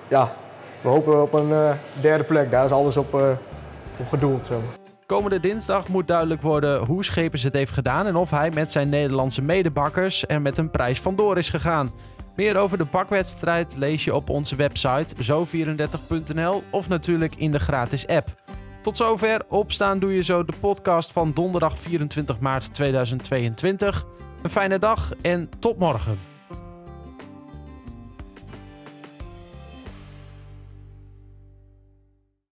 ja, 0.07 0.33
we 0.81 0.89
hopen 0.89 1.21
op 1.21 1.33
een 1.33 1.77
derde 2.01 2.23
plek. 2.23 2.51
Daar 2.51 2.65
is 2.65 2.71
alles 2.71 2.97
op, 2.97 3.13
op 3.97 4.09
gedoeld. 4.09 4.49
Komende 5.05 5.39
dinsdag 5.39 5.87
moet 5.87 6.07
duidelijk 6.07 6.41
worden 6.41 6.85
hoe 6.85 7.03
Schepers 7.03 7.43
het 7.43 7.53
heeft 7.53 7.71
gedaan 7.71 8.07
en 8.07 8.15
of 8.15 8.29
hij 8.29 8.51
met 8.53 8.71
zijn 8.71 8.89
Nederlandse 8.89 9.41
medebakkers 9.41 10.27
er 10.27 10.41
met 10.41 10.57
een 10.57 10.69
prijs 10.69 11.01
vandoor 11.01 11.37
is 11.37 11.49
gegaan. 11.49 11.91
Meer 12.35 12.57
over 12.57 12.77
de 12.77 12.85
bakwedstrijd 12.91 13.75
lees 13.75 14.03
je 14.03 14.15
op 14.15 14.29
onze 14.29 14.55
website 14.55 15.15
zo34.nl 15.15 16.63
of 16.71 16.89
natuurlijk 16.89 17.35
in 17.35 17.51
de 17.51 17.59
gratis 17.59 18.07
app. 18.07 18.41
Tot 18.81 18.97
zover, 18.97 19.41
opstaan 19.49 19.99
doe 19.99 20.13
je 20.13 20.23
zo 20.23 20.45
de 20.45 20.53
podcast 20.59 21.11
van 21.11 21.31
donderdag 21.33 21.79
24 21.79 22.39
maart 22.39 22.73
2022. 22.73 24.05
Een 24.41 24.49
fijne 24.49 24.79
dag 24.79 25.11
en 25.21 25.49
tot 25.59 25.77
morgen. 25.77 26.32